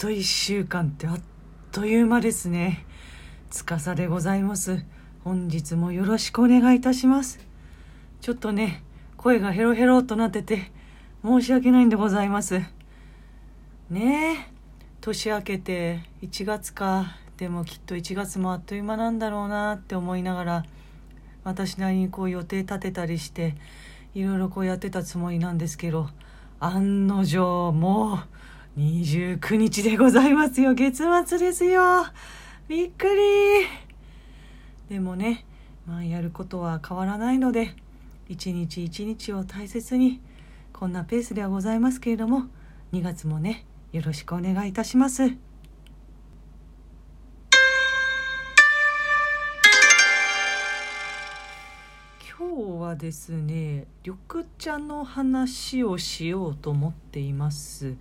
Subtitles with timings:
[0.00, 1.20] と1週間ってあっ
[1.72, 2.86] という間ですね。
[3.50, 4.82] 司でございます。
[5.24, 7.38] 本日もよろしくお願いいたします。
[8.22, 8.82] ちょっとね
[9.18, 10.72] 声がヘロヘロとなってて
[11.22, 12.62] 申し訳ないんでございます。
[13.90, 14.52] ねえ
[15.02, 20.64] 年明けて1月かでもきっと1月もあっという間なんだろうなって思いながら
[21.44, 23.54] 私なりにこう予定立てたりして
[24.14, 26.08] いろいろこうやってたつもりなんですけど
[26.58, 28.39] 案の定もう
[28.78, 32.06] 29日でございますよ月末ですよ
[32.68, 33.66] びっくり
[34.88, 35.44] でもね
[35.86, 37.74] まあやることは変わらないので
[38.28, 40.20] 一日一日を大切に
[40.72, 42.44] こんなペースではございますけれども
[42.92, 45.24] 2月もねよろしくお願いいたします。
[45.24, 45.36] 今
[52.38, 57.96] 日はですね緑茶の話をしようと思っています。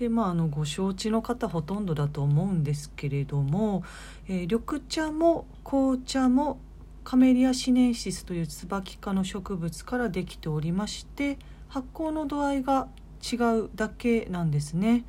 [0.00, 3.84] でまあ、あのご承知の方ほとんどだと思うんですけれども、
[4.28, 6.58] えー、緑茶も紅茶も
[7.04, 12.88] カメリアシネンシスという椿科の植物からできておりまして発酵の度合いが
[13.20, 15.04] 違うだけなんですね。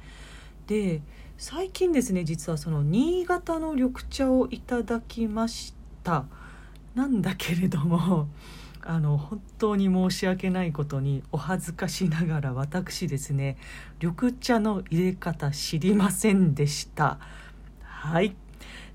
[0.67, 1.01] で
[1.37, 6.25] 最近ですね実はその新潟の緑茶をいただきました
[6.95, 8.27] なんだけれども
[8.83, 13.57] あの本当に申し訳ないことにお恥ずかしながら私ですね
[14.01, 17.19] 緑茶の入れ方知りませんでした。
[17.81, 18.35] はい。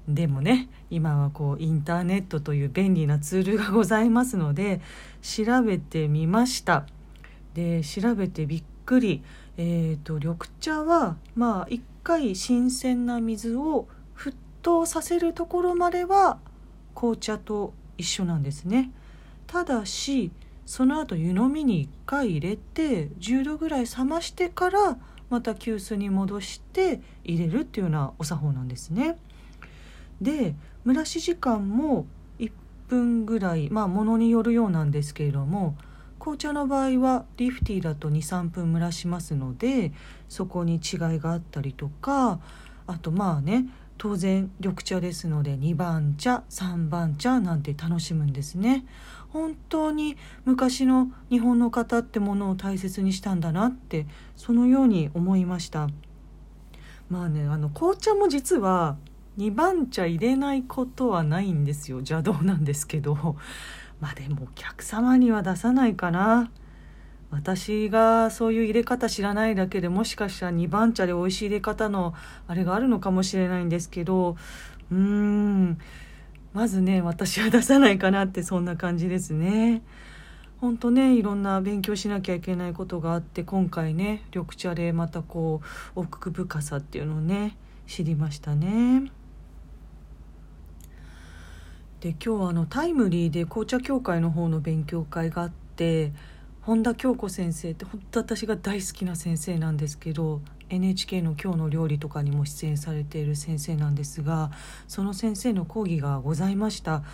[0.09, 4.81] でもね今はこうインターネットという便利なツールがございますので
[5.20, 6.87] 調べてみました。
[7.55, 9.23] で調べてびっくり。
[9.59, 16.39] えーと、緑茶はまあ一回新鮮な水を沸騰させるところまでは
[16.95, 18.91] 紅茶と一緒なんですね。
[19.47, 20.30] ただし
[20.64, 24.98] その後湯飲みに1回入れて10度ぐらい冷ましてから
[25.30, 29.18] また急須に戻して入れるっていうようなお作法なんですね。
[30.20, 30.55] で
[30.86, 32.07] 蒸らし時間も
[32.39, 32.51] 1
[32.89, 35.77] 分ぐらいまあものによるようなんですけれども
[36.18, 39.92] 紅茶の場合はリフティーだと23分蒸らしますので
[40.28, 40.80] そこに違い
[41.18, 42.40] があったりとか
[42.86, 43.67] あとまあね
[43.98, 48.84] 当然緑茶ですので2番茶3番茶なんて楽しむんですね。
[49.30, 55.89] 本当に昔の日本の方ってものを大切にしたんだなってそのように思いました。
[57.08, 58.96] まあねあの紅茶も実は
[59.39, 61.98] 2番茶入れないことはないんですよ。
[61.98, 63.36] 邪道なんですけど。
[64.01, 66.51] まあでもお客様には出さないかな。
[67.31, 72.14] 私がそういう入れ方知らないだけでもしかしたら2番茶で美味しい入れ方の
[72.47, 74.37] あれがあるのかもしれないんですけど
[74.91, 75.79] うーん
[76.53, 79.83] まずね私は出さないかなってそんな感じですね。
[80.59, 85.61] ほんとねいろんな勉強しなきゃいけないことがあって今回ね緑茶でまたこ
[85.95, 89.11] う奥深さっていうのをね知りましたね。
[92.01, 96.13] で今日はあのタイムリーで紅茶協会の方の勉強会があって
[96.66, 104.50] 本田京子先生って本当私が大好きな先生なんですけど NHK の「今日の料理」とかにも出演されている先生なんですが
[104.88, 107.04] その先生の講義がございました。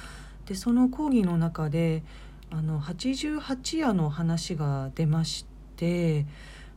[0.47, 2.03] でその講義の中で
[2.51, 5.45] あの88夜の話が出まし
[5.77, 6.25] て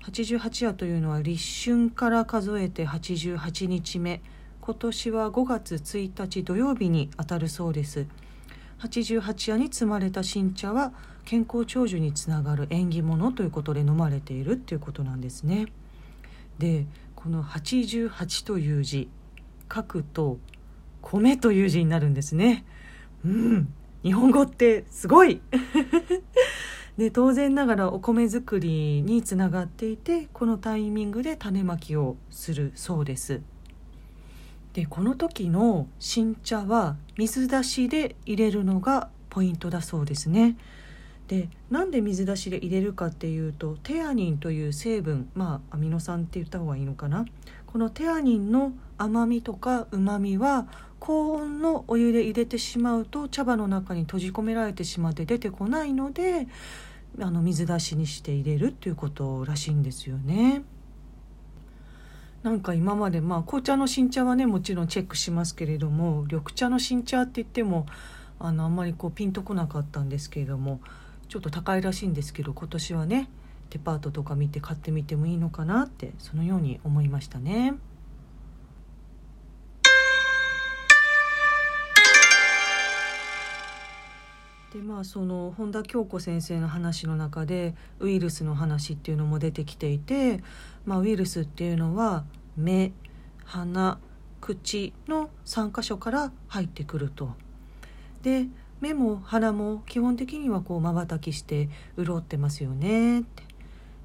[0.04, 4.22] 88夜というのは立春から数えて88日目。
[4.60, 8.06] 今年は5月1日土曜日にあたるそうです。
[8.80, 10.94] 88夜に積まれた新茶は
[11.24, 15.68] 健康長寿につながる縁起物ということで飲まれているっていうことなんですね。
[16.60, 19.10] でこの88という字
[19.74, 20.38] 書くと
[21.02, 22.66] 米という字になるんですね。
[23.26, 25.42] うん日本語ってすごい。
[26.98, 33.42] で当然ながらお米作りにつながっていてこのタイミングで種まきをするそうです。
[34.76, 40.58] でこの時の新茶は水出しで入れるのがポイントだそうですね。
[41.30, 47.26] でなんで水出しで入れるかっていうとテアニンという成分まあアミノ酸って言った方がいいのかな
[47.66, 50.68] このテアニンの甘みとかうまみは
[51.00, 56.48] 高温のお湯で入れてしまうと茶葉の中に閉じ込められてしまって出てこないので
[57.22, 60.64] あの水出しにして入れるっていうことらしいんですよね。
[62.46, 67.88] なんか今までまあ紅茶の新茶はねもちろんチェックしますけれども緑茶の新茶って言っても
[68.38, 70.80] あのあんまりこうピンとこなかったんですけれども
[71.28, 73.30] ちょっと高いらしいんですけど今年はね
[73.72, 77.74] デパートとか見て買ってみてもいいのかなってそのように思いましたね。
[84.76, 90.44] でまあその本田京子先生の話の中でウイルスの話っていうのも出てきていて、
[90.84, 92.26] まあ、ウイルスっていうのは
[92.58, 92.92] 目
[93.46, 94.00] 鼻
[94.42, 97.36] 口の3箇所から入ってくると。
[98.22, 98.48] で
[98.82, 103.44] 目も鼻も基本的にはこうまばたきして潤ってますよねって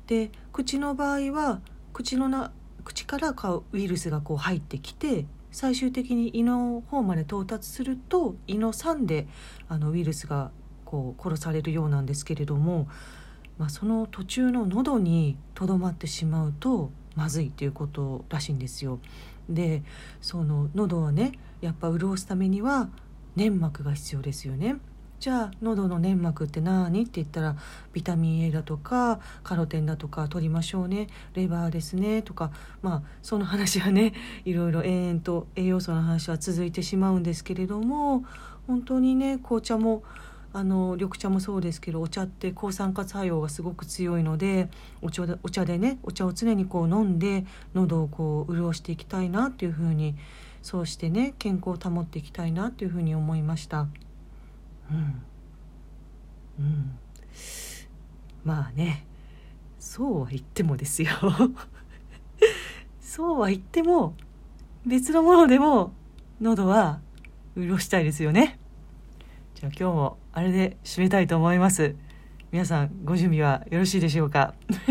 [0.07, 1.61] で口の場合は
[1.93, 2.53] 口のな
[2.85, 9.27] 口からウイルスがこう入ってきて最終的に胃の方まで到達すると胃の酸で
[9.69, 10.51] あのウイルスが
[10.85, 12.89] こう殺されるようなんですけれども、
[13.59, 18.99] まあ、その途中の喉にとどまってしまうとまずいということらしいんですよ。
[19.49, 19.83] で
[20.21, 22.89] その喉はねやっぱ潤すためには
[23.37, 24.77] 粘膜が必要ですよね。
[25.21, 27.03] じゃあ喉の粘膜って何？
[27.03, 27.55] って言ったら
[27.93, 31.09] ビタミン A だとかカロテンだとか取りましょうね。
[31.35, 32.23] レバーですね。
[32.23, 32.51] とか
[32.81, 34.15] まあその話はね
[34.47, 38.25] いろいろ延々と栄養素の話は続いてしまうんですけれども
[38.67, 40.03] 本当にね紅茶も
[40.55, 44.71] あの緑茶もそうですけどお茶って抗酸化作用がすごく強いので
[45.03, 47.45] お茶でお茶でねお茶を常にこう飲んで
[47.75, 50.17] 喉をこう潤していきたいなっていうふうに
[50.63, 53.87] そうしてね健康を保っていきたいなっていうふうに思いました。
[56.59, 56.99] うん、
[58.45, 59.07] まあね。
[59.79, 61.11] そうは言ってもですよ。
[63.01, 64.15] そうは言っても
[64.87, 65.93] 別のものでも
[66.41, 67.01] 喉は
[67.57, 68.59] 潤したいですよね。
[69.55, 71.95] じゃあ今日もあれで締めたいと思います。
[72.53, 74.55] 皆さんご準備はよろしいでしょうか？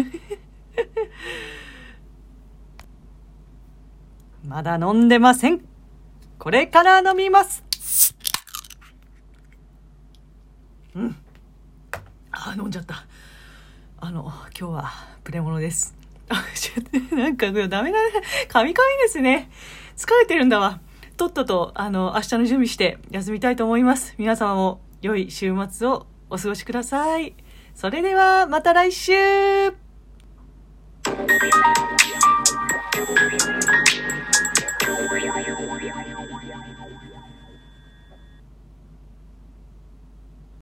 [4.45, 5.61] まだ飲んでません。
[6.37, 7.63] これから飲みます。
[10.99, 11.15] うん。
[12.31, 13.05] あ飲んじゃった。
[14.01, 14.91] あの今日は
[15.23, 15.95] プレモノです。
[17.11, 17.91] なんかダメだね。
[18.47, 19.49] カミカミですね。
[19.95, 20.79] 疲れてるんだわ。
[21.17, 24.15] とっとと、あの、明日の準備して休みたいと思います。
[24.17, 27.35] 皆様も良い週末をお過ごしください。
[27.75, 29.13] それでは、また来週。